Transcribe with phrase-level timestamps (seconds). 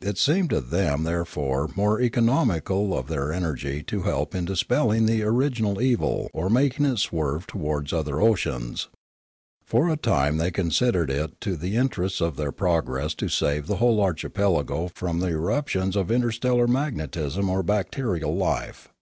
[0.00, 5.24] It seemed to them therefore more economical of their energy to help in dispelling the
[5.24, 8.88] original evil or making it swerve towards other oceans.
[9.64, 13.66] For a time they considered it to the in terests of their progress to save
[13.66, 18.92] the whole archipelago from the irruptions of interstellar magnetism or bac terial life.